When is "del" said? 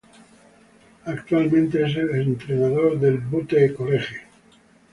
2.99-3.19